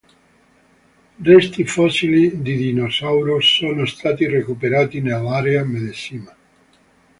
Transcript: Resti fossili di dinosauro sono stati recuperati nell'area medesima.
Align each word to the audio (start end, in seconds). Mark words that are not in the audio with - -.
Resti 1.21 1.63
fossili 1.63 2.41
di 2.41 2.55
dinosauro 2.57 3.39
sono 3.39 3.85
stati 3.85 4.25
recuperati 4.25 4.99
nell'area 4.99 5.63
medesima. 5.63 6.35